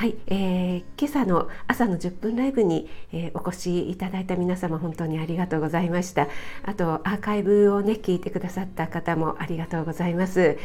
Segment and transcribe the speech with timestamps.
[0.00, 6.26] はい、えー、今朝の朝の10分ライブに、えー、お越しいただいた皆様本当にありがとうございました。
[6.62, 10.56] あとアーカイブをね聞いてくださった方もありがとうございます。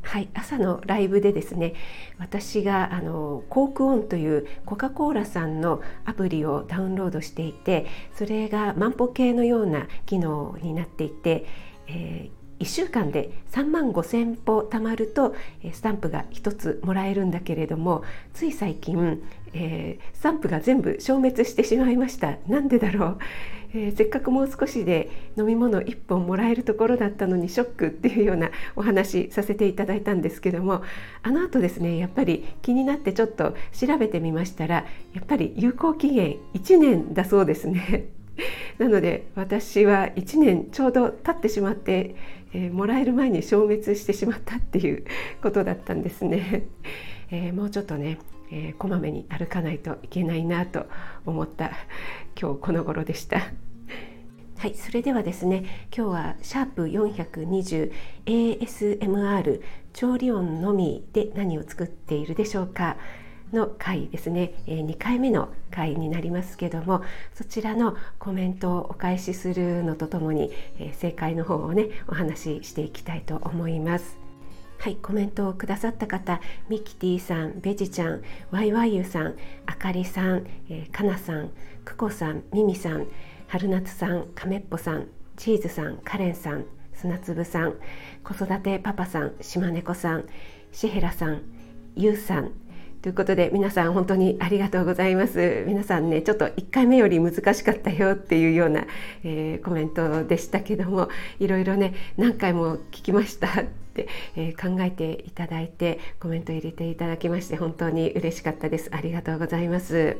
[0.00, 1.74] はい、朝のライブでですね
[2.18, 11.44] 私があのコークオンというコカ・コーラさんのアプリをダウンロードしていてそれが万歩計のような機能になっていて、
[11.88, 15.34] えー1週間で3万5千歩貯まると
[15.72, 18.02] スタンプが1つもらえるんだけれども
[18.34, 19.22] つい最近、
[19.52, 23.18] えー、スタンプが全部消滅してしまいましたなんでだろう、
[23.74, 30.82] えー、せっかくもう少しで飲み物1本もらえるところだったのにショックっていうようなお話させていただいたんですけども
[31.22, 34.84] あの後ですねやっぱり気になってちょっと調べてみましたら
[35.14, 38.08] やっぱり有効期限1年だそうですね。
[38.78, 42.14] なので私は1年ちょうど経ってしまって、
[42.52, 45.04] えー、もらえる前に消滅してしまったっていう
[45.42, 46.66] ことだったんですね。
[47.30, 48.18] えー、もうちょっとね、
[48.50, 50.86] えー、こまめに歩かないといけないなと
[51.26, 51.72] 思った
[52.40, 53.40] 今日この頃でした。
[54.58, 56.86] はい、それではですね今日はシャープ
[58.26, 59.60] 420ASMR
[59.92, 62.96] 調理音のみで何を作っているでしょうか
[63.52, 67.02] の回ですね、え2回目の回になりますけども
[67.34, 74.18] そちらのコメントをお返しするのとともに、え正解の方をねお話ししていきたいと思います。
[74.78, 79.34] はい、コメントをくださった方、ミキティさん、ベジちゃん、ワイワイユさん、
[79.66, 81.50] あかりさん、えー、かなさん、
[81.84, 83.08] くこさん、ミミさん、
[83.48, 86.64] 春夏さん、かめっぽさん、チーズさん、カレンさん、
[86.94, 87.74] 砂粒さん、
[88.22, 90.26] 子育てパパさん、島猫さん、
[90.70, 91.42] シヘラさん、
[91.96, 92.52] ゆうさん、
[93.02, 95.64] ということで皆さん本当にありがとうございます。
[95.66, 98.86] 皆さんねちょっと1回目より難しかったよっていうような、
[99.22, 101.08] えー、コメントでしたけども
[101.38, 103.64] いろいろね何回も聞きましたっ
[103.94, 108.90] て、えー、考えていただいてコメント入れていただきまして本当に嬉しかったです。
[108.92, 110.16] ありがとうございます。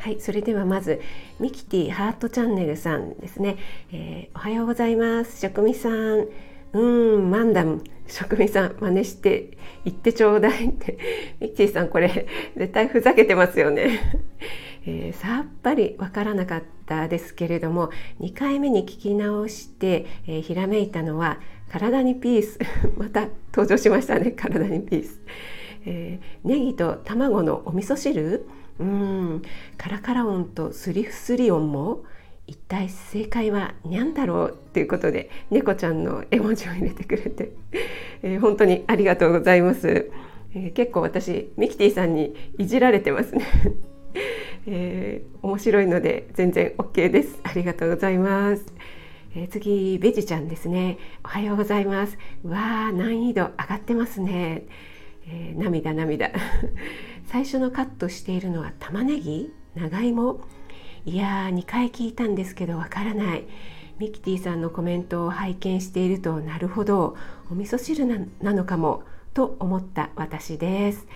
[0.00, 1.00] はい、それではまず
[1.38, 3.56] ミキティハートチャンネルさんですね、
[3.92, 5.38] えー、おはようございます。
[5.38, 6.26] 食味さん。
[6.72, 7.82] うんマンダム。
[8.06, 10.98] 職人さん真似して言ってちょうだいって。
[11.40, 14.20] ミッチーさんこれ 絶対ふざけてますよね、
[14.86, 17.90] えー、さっぱりわからなかったですけれども
[18.20, 21.38] 2回目に聞き直して、えー、ひらめいたのは
[21.70, 22.58] 体にピース。
[22.98, 25.20] また登場しましたね体にピース、
[25.86, 28.46] えー、ネギと卵のお味噌汁？
[28.78, 29.42] うん。
[29.76, 32.04] カラカラ音とスリフスリ音も？
[32.46, 37.52] 一体正解は何だろうということで猫ちゃんの絵文字を入れてくれて、
[38.22, 40.10] えー、本当にありがとうございます、
[40.54, 43.46] えー、結構私ミキティさんにいじられてますね、
[44.66, 47.40] えー、面白いので全然 OK です。
[47.42, 48.64] ありがとうございます。
[49.34, 50.98] えー、次ベジちゃんですね。
[51.24, 52.18] おはようございます。
[52.44, 54.66] わあ難易度上がってますね、
[55.26, 56.32] えー、涙涙。
[57.26, 59.52] 最初のカットしているのは玉ねぎ？
[59.74, 60.40] 長芋？
[61.04, 63.44] いやー2回聞いたんですけどわからない。
[63.98, 67.16] ミキティさんのコメントを拝見しているとなるほど。
[67.50, 69.02] お味噌汁なのかも
[69.34, 71.08] と思った私です。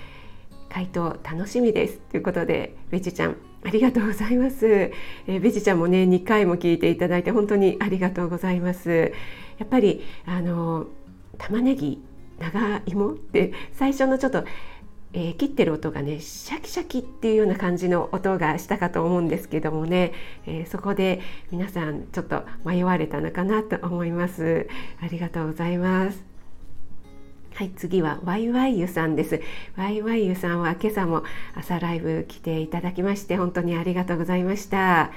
[0.68, 1.98] 回答楽しみです。
[2.10, 9.12] ということでベジちゃんありがとうございます、えー、ベジちゃんもね2回も聞いていただいて本当にありがとうございます。
[9.58, 10.86] やっぱりあの
[11.38, 12.02] 玉ねぎ
[12.40, 14.44] 長芋って最初のちょっと
[15.18, 20.12] えー、切ってる音がねシャキシャキっていうような感じの音がしたかと思うんですけどもね、
[20.46, 24.68] えー、そこで皆さんちょっと迷われたのかなと思います。
[25.00, 26.22] ありがとうございます。
[27.54, 29.40] はい次はワイワイユさんです。
[29.74, 31.24] ワイワイユさんは今朝も
[31.54, 35.12] 朝ライブ来ていただきまして本当にありがとうございました。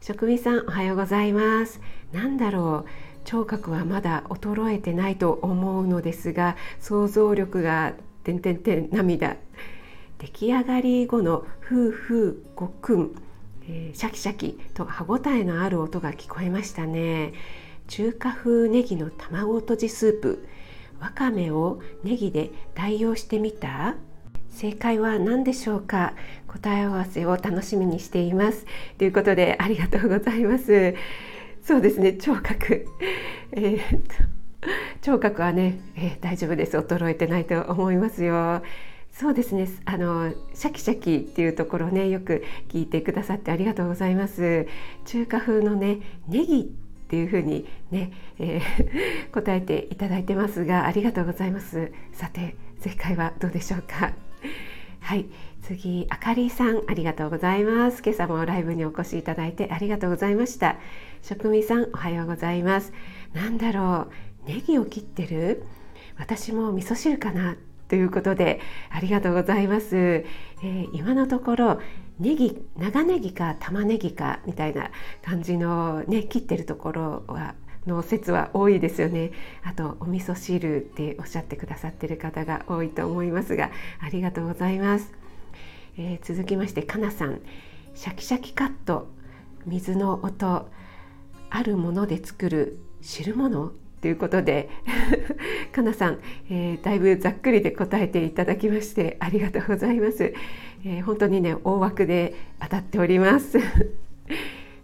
[0.00, 1.82] 職味さんおはようございます。
[2.10, 2.90] なんだろう。
[3.26, 7.92] 聴覚はまだ衰えてないと思うのですが想像力が
[8.22, 9.36] てんてんてん涙。
[10.18, 13.22] 出来上がり後のふうふうごくん、
[13.68, 17.32] えー、シャキシャキと歯ごたえのある音が聞こえましたね。
[17.88, 20.46] 中華風ネギの卵とじスープ。
[21.00, 23.96] わかめをネギで代用してみた？
[24.50, 26.14] 正解は何でしょうか？
[26.46, 28.66] 答え合わせを楽しみにしています。
[28.98, 30.94] ということでありがとうございます。
[31.62, 32.86] そうですね聴覚。
[33.50, 33.80] えー、
[35.02, 36.76] 聴覚はね、えー、大丈夫です。
[36.76, 38.62] 衰えてないと思いますよ。
[39.12, 39.68] そうですね。
[39.84, 44.66] あのシャキシャキっていうところねよく聞いてくださってありがとうございます。
[45.04, 46.64] 中華風のねネギっ
[47.08, 51.92] ていうふうにね、えー、 答えていただいてますがありがとうございます。
[52.12, 54.12] さて正解はどうでしょうか。
[55.00, 55.26] はい。
[55.62, 58.02] 次あかりさんありがとうございます。
[58.02, 60.76] 今朝もライブにお越しいただいてありがとうございました。
[61.22, 62.92] 職味さんおはようございます。
[63.34, 64.31] なんだろう。
[64.46, 65.64] ネギを切ってる？
[66.18, 67.56] 私も味噌汁かな？
[67.88, 68.60] ということで
[68.90, 71.80] ありがとうございます、えー、今のところ
[72.18, 74.90] ネギ長ネギか玉ねぎかみたいな
[75.20, 77.54] 感じのね切ってるところは
[77.86, 79.32] の説は多いですよね。
[79.62, 85.12] あとお味噌汁っておっしゃってくださってる方が多いと思いますがありがとうございます、
[85.98, 87.40] えー、続きましてかなさん。
[87.94, 89.08] シャキシャキカット
[89.66, 90.70] 水の音
[91.50, 93.72] あるもので作る汁物？
[94.02, 94.68] ということで
[95.72, 96.18] かなさん、
[96.50, 100.34] えー、だいぶざっくりで答えていただきましてありがとうございます、
[100.84, 103.58] えー、本当にね大枠で当たっております。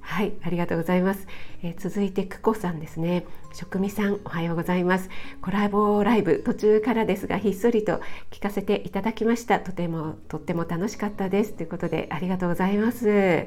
[0.00, 1.26] はいありがとうございます、
[1.62, 3.24] えー、続いて久子さんですね。
[3.52, 5.10] 職味さんおはようございます。
[5.42, 8.00] コラボライブ途中からですがひっそりと
[8.30, 9.58] 聞かせていただきました。
[9.58, 11.52] とてもとっても楽しかったです。
[11.54, 13.46] ということでありがとうございます。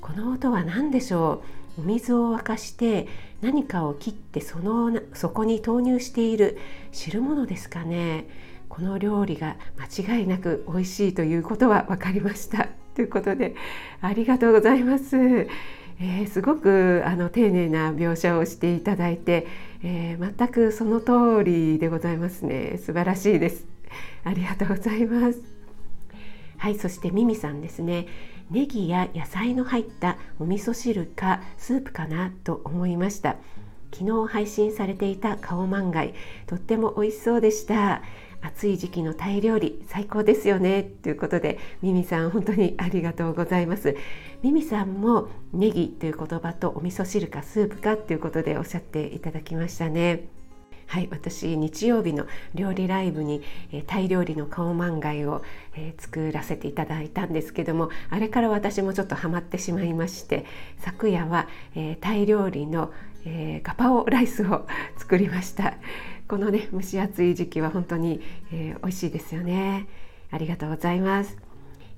[0.00, 1.59] この音は何でしょう？
[1.78, 3.06] お水を沸かして
[3.40, 6.58] 何かを切ってそのそこに投入している
[6.92, 8.26] 汁物ですかね。
[8.68, 12.68] この料理が間違いなく美味しいということは分かりました。
[12.94, 13.54] ということで
[14.00, 15.16] ありがとうございます。
[15.16, 19.46] えー、すごくあの丁寧な描写をしていただいて、
[19.82, 22.78] えー、全くその通りでございますね。
[22.78, 23.66] 素晴らしいです。
[24.24, 25.40] ありがとうございます。
[26.58, 28.06] はいそしてミミさんですね。
[28.50, 33.36] ネギや野菜の入ったお味噌汁かスープかなと思いました。
[33.92, 36.14] 昨日配信されていた顔マンガイ
[36.46, 38.02] とっても美味しそうでした。
[38.42, 40.82] 暑い時期のタイ料理最高ですよね。
[40.82, 43.96] ということでミミさん本当にありがとうございます。
[44.42, 50.39] ミミさんもネギという言葉とお味噌汁かスープかということでおっしゃっていただきましたね。
[50.90, 55.40] はい私日曜日の料理ライブに、えー、タイ料理の顔まんがいを、
[55.76, 60.46] えー、作らせていただいたんですけどもあれから私もちょっとハマってしまいまして
[60.80, 61.46] 昨夜は、
[61.76, 62.92] えー、タイ料理の、
[63.24, 64.66] えガパオライスを
[64.98, 65.74] 作りました。
[66.26, 68.20] このね蒸し暑い時期は本当に、
[68.50, 69.86] え美味しいですよね。
[70.32, 71.36] ありがとうございます、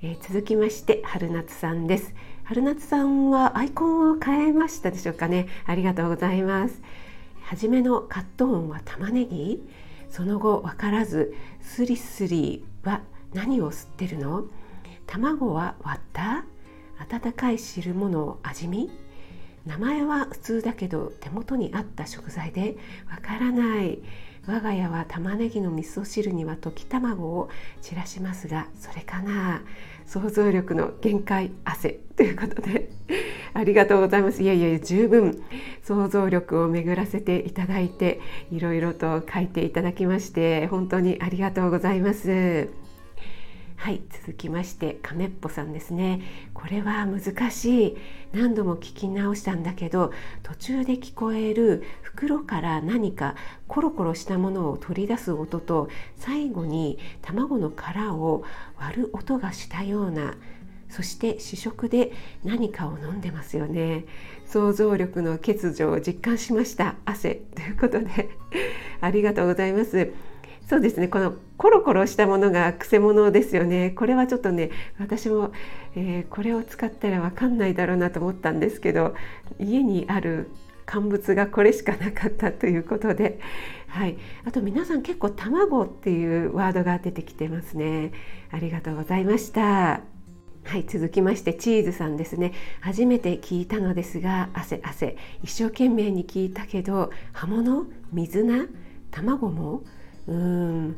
[0.03, 2.15] え続きまして春夏さんです。
[2.45, 5.47] 春夏さんはアイコンを変えましたでしょうかね。
[5.65, 6.83] ありがとうございます。
[7.53, 9.63] 初めのカット音は玉ねぎ？
[10.09, 13.03] その後分からずスリスリは
[13.35, 14.47] 何を吸ってるの？
[15.07, 16.47] 卵は割った？
[16.99, 18.91] 温かい汁物を味見？
[19.67, 22.79] 名前は普通だけど手元にあった食材で
[23.11, 23.99] わからない。
[24.47, 27.49] 我が家は玉ねぎの味噌汁には溶き卵を
[27.81, 29.63] 散らしますがそれかな？
[30.05, 32.01] 想像力の限界汗。
[32.17, 32.91] ということで
[33.55, 34.43] ありがとうございます。
[34.43, 35.43] いやいや十分。
[35.83, 42.82] 想像力を巡らせていただいていろいろと書いていただきまして本当にありがとうございます。
[43.83, 46.23] はい続きまして亀っぽさんですね。
[46.55, 47.97] これは難しい。
[48.33, 50.13] 何度も聞き直したんだけど
[50.45, 53.35] 途中で聞こえる袋から何か
[53.67, 58.45] コロコロしたものを取り出す音と最後に卵の殻を
[58.79, 60.37] 割る音がしたような
[60.89, 62.13] そして試食で
[62.45, 64.05] 何かを飲んでますよね。
[64.47, 66.95] 想像力の欠如を実感しました。
[67.05, 67.35] 汗。
[67.57, 68.31] ということで
[69.03, 70.13] ありがとうございます。
[70.73, 71.07] そうですね。
[71.07, 73.91] このコロコロしたものがくせ者ですよね。
[73.91, 75.53] これはちょっとね私も、
[75.95, 79.15] えー、これを使ったら分かんないだろうなと思ったんですけど
[79.61, 80.49] 家にある
[80.87, 83.39] 乾物がこれしかなかったということで、
[83.89, 88.13] はい、あと皆さん結構卵っていうワードが出てきてますね。
[88.51, 90.01] ありがとうございました。
[90.65, 92.55] はい続きましてチーズさんですね。
[92.81, 95.19] 初めて聞いたのですが汗汗。
[95.43, 97.85] 一生懸命に聞いたけど葉物？
[98.11, 98.69] 水菜？
[99.11, 99.83] 卵も？
[100.29, 100.97] うん、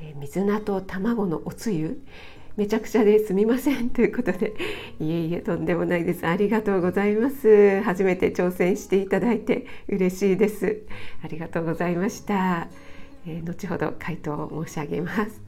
[0.00, 2.00] えー、水菜と卵のおつゆ。
[2.56, 4.52] めちゃくちゃですみませんということで
[5.00, 6.26] いえいえとんでもないです。
[6.26, 7.80] ありがとうございます。
[7.82, 10.82] 初めて挑戦していただいて嬉しいです。
[11.22, 12.68] ありがとうございました、
[13.26, 15.40] えー、後ほど回答を申し上げます。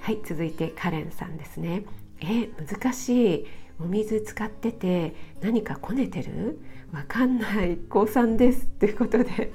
[0.00, 1.84] はい続いてカレンさんですね。
[2.20, 3.46] え難しい
[3.80, 6.58] お水使ってて何かこねてる？
[6.92, 7.78] わかんない。
[7.88, 8.66] 高3です。
[8.78, 9.52] ということで。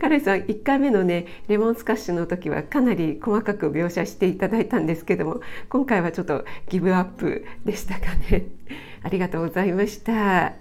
[0.00, 8.46] カレンさん1回目のねレモンスカッシュの時はかなり細かく描写していただいたんですけども今回はちょっとギブアップでしたかね。
[9.02, 10.54] ありがとうございました。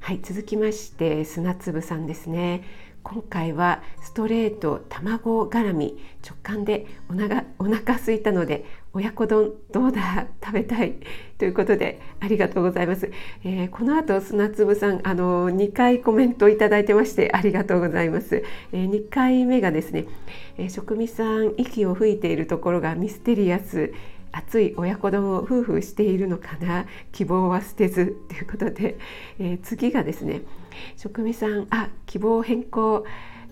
[0.00, 2.62] はい続きまして砂粒さんですね。
[3.02, 8.64] 今回はストレート卵絡み直感でおながお腹空いたので
[8.96, 10.94] 親子丼どうだ食べたい
[11.36, 13.10] ということでありがとうございます、
[13.44, 20.06] えー、この後砂粒さんあの2回コメントいただいてましてありがとうございます、えー、2回目がですね、
[20.56, 23.92] えー、職味さん息を吹いているところがミステリアス
[24.32, 26.86] 熱い親子丼を夫婦しているのかな？
[27.12, 28.96] 希望は捨てずということで、
[29.38, 30.40] えー、次がですね
[30.96, 33.04] 職味さんあ希望変更。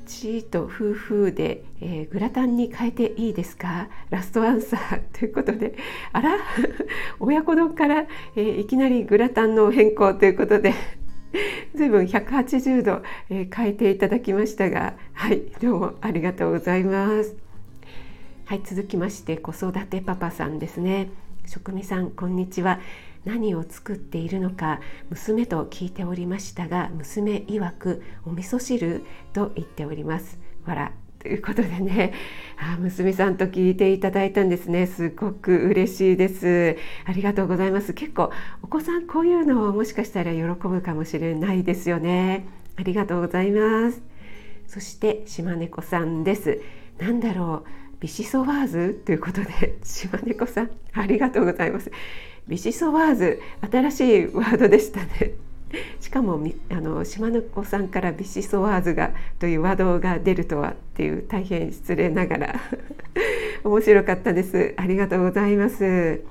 [0.07, 3.89] チーと夫婦で、えー、グラタンに変えていいですか？
[4.11, 5.75] ラストアンサーということで
[6.13, 6.37] あら？
[7.21, 8.07] 親子丼から、
[8.37, 10.75] えー、いきなりグラタンの変更ということで
[11.75, 17.35] 随分180度、えー、変えていただきましたがはいどうもありがとうございます。
[18.47, 21.09] はい続きまして子育てパパさんですね。
[21.47, 22.79] 職味さんこんにちは。
[23.25, 29.03] 何を作っているのか娘と聞いておりましたが娘曰くお味噌汁
[29.33, 30.39] と言っております。
[30.67, 32.13] わらということでね。
[32.59, 34.87] あ娘さんと聞いていただいたんですね。
[34.87, 36.77] すごく嬉しいです。
[37.07, 37.95] ありがとうございます。
[37.95, 38.31] 結構
[38.63, 42.47] お子さんこういうのをもしかしたら喜ぶかもしれないですよね。
[42.77, 44.03] ありがとうございます。
[44.67, 46.61] そして島猫さんです。
[46.99, 47.69] なんだろう。
[48.01, 49.03] ビシソワーズ？
[49.07, 51.91] ということで島猫さんありがとうございます。
[52.47, 55.35] ビシソワーズ新しいワードでしたね。
[56.01, 62.61] しかもあの島猫さんからビシソワーズがというワードが出るとはっていう大変失礼ながら。
[63.65, 64.75] 面白かったです。
[64.77, 66.23] ありがとうございます。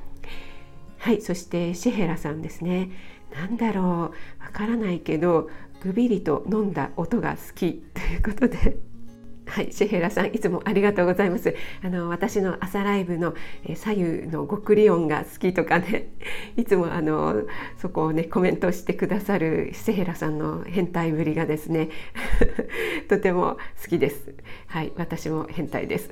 [0.99, 2.91] はいそしてシヘラさんですね。
[3.33, 3.85] 何だろう。
[3.85, 4.11] わ
[4.53, 5.49] からないけど
[5.81, 7.83] ぐびりと飲んだ音が好き。
[7.93, 8.92] ということで。
[9.45, 11.55] はい、シェヘラさんいつもありがとうございます。
[11.83, 13.33] あの私の朝ライブの、
[13.65, 16.09] え左右の極利音が好きとかね、
[16.55, 17.43] いつもあの
[17.77, 21.89] そこをねコメントしてくださるシェヘラさんの変態ぶりがですね、
[23.09, 24.33] とても好きです。
[24.67, 26.09] はい、私も変態です。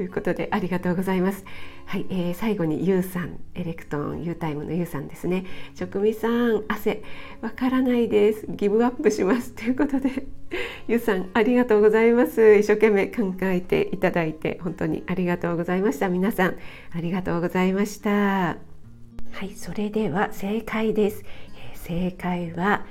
[0.00, 1.44] ということでありがとうございます。
[1.84, 5.44] はい、えー、最後にゆうさん、エレクトン U タイムのゆうさんですね。
[5.74, 7.02] 職味さん、汗
[7.42, 8.46] わからないです。
[8.48, 10.24] ギブアップしますということで、
[10.88, 12.54] ゆうさんありがとうございます。
[12.54, 16.08] 一生懸命考えていただいて本当にありがとうございました。
[16.08, 16.56] 皆さん
[16.96, 18.10] ありがとうございました。
[18.10, 18.56] は
[19.42, 21.26] い、それでは正解です。
[21.74, 22.86] えー、正解は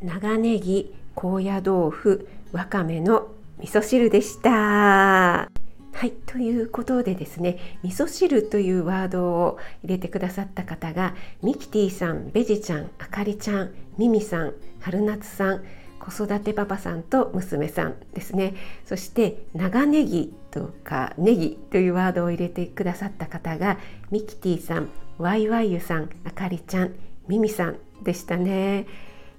[0.00, 3.26] 長ネギ、高野豆腐、わかめの
[3.58, 5.53] 味噌汁でした。
[5.94, 15.64] はいということでですね味噌汁というワードを入れてくださった方がミキティさんベジちゃんあかりちゃんミミさん春夏さん
[16.00, 18.54] 子育てパパさんと娘さんですね。
[18.84, 23.78] そして長ネギとかネギというワードを入れてくださった方が
[24.10, 26.94] ミキティさんワイワイユさんあかりちゃん
[27.26, 28.86] ミミさんでしたね、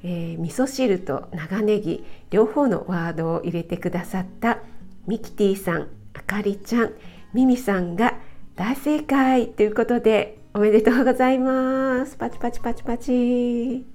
[0.03, 4.59] えー、味噌汁と長ネギ両方のワードを入れてくださった
[5.05, 6.93] ミキティさんあかりちゃん、
[7.33, 8.17] ミミさんが
[8.55, 12.15] 大正解ということでおめでとうございます。
[12.15, 13.85] パチパチパチパチ。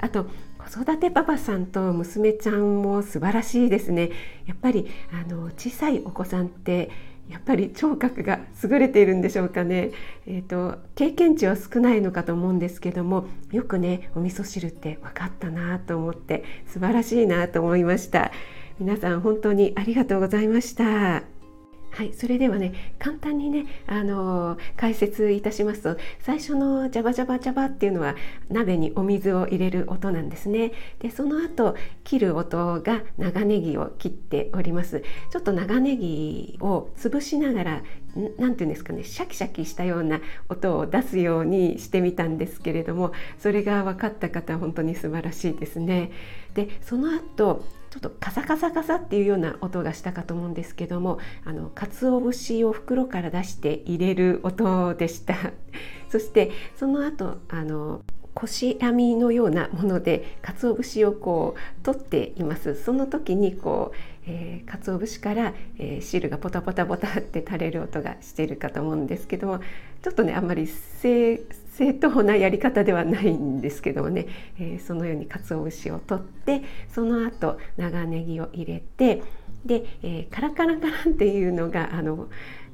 [0.00, 0.26] あと
[0.58, 4.10] 子育てパパさんと娘ちゃんも素晴らしいですね。
[4.46, 6.90] やっぱりあの小さいお子さんって
[7.30, 9.92] やっぱり聴覚が優れているんでしょうかね、
[10.26, 18.32] えーと、経験値は少ないのかと思うんですけどもよくねお味噌汁って分かったなと思って素晴らしいなと思いました
[18.80, 20.84] 皆さん本当にありがとうございました。
[20.84, 28.14] はい、それではね簡単にねあの解説いたしますと最初のジャバジャバジャバっていうのは
[28.48, 30.72] 鍋にお水を入れる音なんですね。
[31.00, 35.02] でその後切る音が長ネギを切っております。
[35.30, 37.82] ちょっと長ネギを潰しながら
[38.14, 46.12] 何て言うんですかねシャキシャキしたような音を出すようにしてみたんですけれどもそれが分かった方は本当に素晴らしいですね。
[46.54, 55.34] でその後ちょっとカサカサカサっていうような音がしたかと思うんですけどもあの鰹節を袋から出して入れる音でした。
[56.08, 62.76] そしてその後あのこし網のようなもので鰹節をこう取っています。
[62.76, 69.58] その時にこう、えー、鰹節から、えー、汁がポタポタポタって垂れる音がしているかと思うんですけども
[70.02, 74.26] ちょっとねあんまり正正当なやり方ではないんですけどもね、
[74.58, 76.62] えー、そのように鰹節を取って
[76.92, 79.22] その後長ネギを入れて
[79.64, 82.28] で、えー、カラカラカラっていうのがあの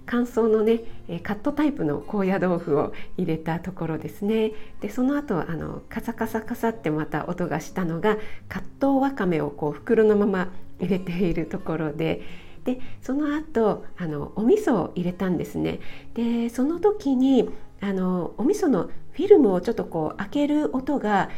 [0.06, 0.80] 乾燥のね
[1.22, 4.52] カットタイプの高野豆腐を入れたところですね。
[4.80, 8.16] でその後あのカサカサカサってまた音がしたのが
[8.48, 12.22] 葛藤わかめをこう袋のまま入れているところで。
[12.64, 15.78] でその後あのお味噌を入れたんですね。
[16.14, 17.48] でその時に
[17.80, 21.30] あのお味噌のフィルムをちょっとこう開ける音が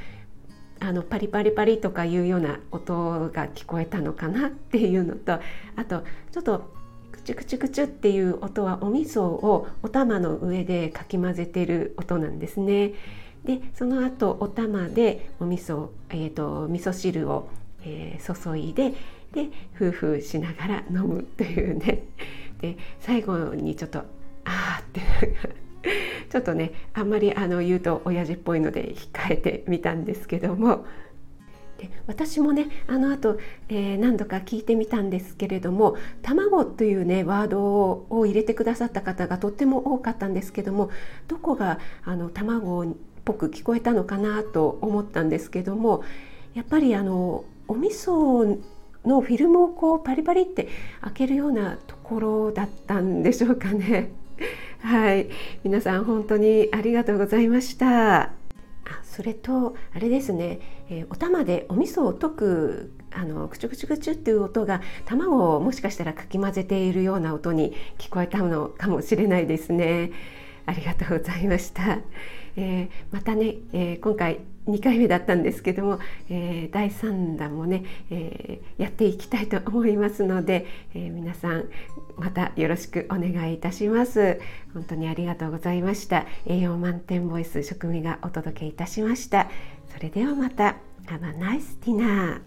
[0.81, 5.41] あのパリパリパリとかいうような音が聞こえたのかなっていうのと
[5.77, 6.73] あとちょっと
[7.11, 12.95] クチュクチュクチュっていう音はお味噌をお玉の上でかき混ぜてる音なんですね。
[13.45, 17.49] でその後お玉でお味噌、えーと、味噌汁を、
[17.85, 18.95] えー、注いで
[19.33, 22.03] で夫婦しながら飲むというね
[22.61, 24.01] で最後にちょっと
[24.45, 25.01] 「あー」って
[26.31, 30.87] ちょっとねあんまりあの言うと親父っぽいので控えてみたんですけども
[31.79, 40.91] で私もねあの後、えー、何度か聞いてみたんですけれども「卵」というねワードを入れてくださった方がとっても多かったんですけども
[41.29, 42.87] どこがあの卵っ
[43.25, 46.03] ぽく聞こえたのかなと思ったんですけども
[46.55, 48.59] やっぱりあのお味噌
[49.05, 50.69] のフィルムをこうパリパリって
[51.03, 54.11] 開けるようなところだったんでしょうかね。
[54.81, 55.29] はい、
[55.65, 58.21] 皆さん本当にありがとうございました。
[58.23, 58.33] あ
[59.03, 70.13] それとあれですね、えー、お玉でお味噌を溶くあのクチュクチュクチュっていう音が卵をもしかしたらかき混ぜているような音に聞こえたのかもしれないですね。
[70.69, 71.99] ありがとうございました。
[72.57, 75.99] えー、またね、えー、今回2回目だったんですけども、
[76.29, 81.69] えー、第3弾もね、えー、やっていきたいと思いますので、えー、皆さん
[82.17, 84.41] またよろしくお願いいたします。
[84.75, 86.27] 本当にありがとうございました。
[86.47, 89.49] 栄養満点ボイス食味がお届けいたしました。
[89.93, 90.77] それではまた。
[91.07, 92.43] Have a nice dinner